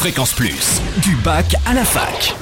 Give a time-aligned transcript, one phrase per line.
[0.00, 2.34] Fréquence Plus, du bac à la fac.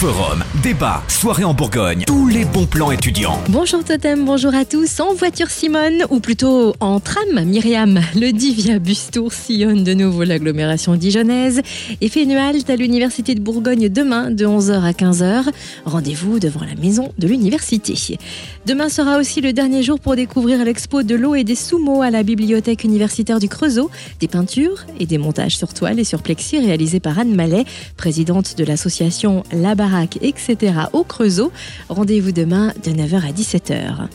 [0.00, 3.38] Forum, débat, soirée en Bourgogne, tous les bons plans étudiants.
[3.50, 4.98] Bonjour Totem, bonjour à tous.
[4.98, 10.24] En voiture Simone, ou plutôt en tram Myriam, le Divia Bus Tour sillonne de nouveau
[10.24, 11.60] l'agglomération dijonnaise
[12.00, 15.50] et fait une halte à l'Université de Bourgogne demain de 11h à 15h.
[15.84, 18.18] Rendez-vous devant la maison de l'université.
[18.64, 22.10] Demain sera aussi le dernier jour pour découvrir l'expo de l'eau et des sumo à
[22.10, 26.58] la bibliothèque universitaire du Creusot, des peintures et des montages sur toile et sur plexi
[26.58, 27.64] réalisés par Anne Mallet,
[27.96, 30.74] présidente de l'association La Baraque, etc.
[30.92, 31.52] au Creusot.
[31.88, 34.08] Rendez-vous demain de 9h à 17h.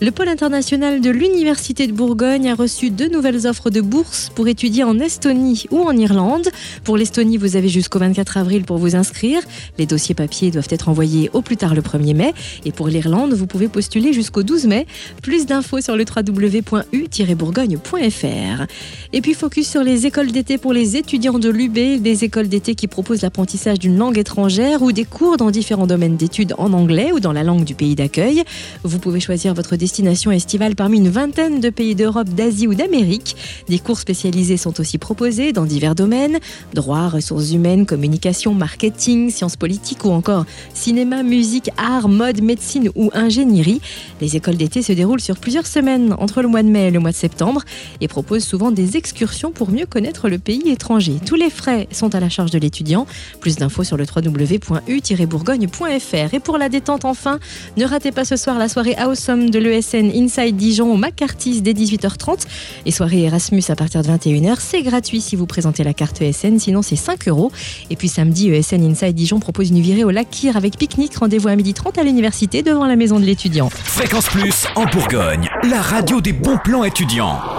[0.00, 4.46] Le pôle international de l'Université de Bourgogne a reçu deux nouvelles offres de bourse pour
[4.46, 6.48] étudier en Estonie ou en Irlande.
[6.84, 9.40] Pour l'Estonie, vous avez jusqu'au 24 avril pour vous inscrire.
[9.76, 12.32] Les dossiers papiers doivent être envoyés au plus tard le 1er mai.
[12.64, 14.86] Et pour l'Irlande, vous pouvez postuler jusqu'au 12 mai.
[15.20, 18.66] Plus d'infos sur le www.u-bourgogne.fr.
[19.12, 22.76] Et puis focus sur les écoles d'été pour les étudiants de l'UB, des écoles d'été
[22.76, 27.10] qui proposent l'apprentissage d'une langue étrangère ou des cours dans différents domaines d'études en anglais
[27.12, 28.44] ou dans la langue du pays d'accueil.
[28.84, 33.36] Vous pouvez choisir votre destination estivale parmi une vingtaine de pays d'Europe, d'Asie ou d'Amérique.
[33.70, 36.40] Des cours spécialisés sont aussi proposés dans divers domaines
[36.74, 40.44] droit, ressources humaines, communication, marketing, sciences politiques ou encore
[40.74, 43.80] cinéma, musique, art, mode, médecine ou ingénierie.
[44.20, 47.00] Les écoles d'été se déroulent sur plusieurs semaines entre le mois de mai et le
[47.00, 47.62] mois de septembre
[48.02, 51.14] et proposent souvent des excursions pour mieux connaître le pays étranger.
[51.24, 53.06] Tous les frais sont à la charge de l'étudiant.
[53.40, 56.34] Plus d'infos sur le www.u-bourgogne.fr.
[56.34, 57.38] Et pour la détente enfin,
[57.78, 61.72] ne ratez pas ce soir la soirée Awesome de l'ESN Inside Dijon au McCarthy's dès
[61.72, 62.46] 18h30
[62.84, 64.56] et soirée Erasmus à partir de 21h.
[64.58, 67.52] C'est gratuit si vous présentez la carte ESN, sinon c'est 5 euros.
[67.90, 71.16] Et puis samedi, ESN Inside Dijon propose une virée au lac Kyr avec pique-nique.
[71.16, 73.70] Rendez-vous à 12h30 à l'université devant la maison de l'étudiant.
[73.70, 77.57] Fréquence Plus en Bourgogne, la radio des bons plans étudiants.